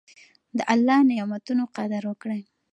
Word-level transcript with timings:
د 0.57 0.59
الله 0.73 0.99
نعمتونو 1.09 1.63
قدر 1.75 2.03
وکړئ. 2.09 2.41